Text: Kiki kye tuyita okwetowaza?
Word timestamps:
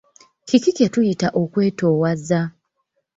Kiki 0.47 0.71
kye 0.77 0.87
tuyita 0.93 1.27
okwetowaza? 1.41 2.39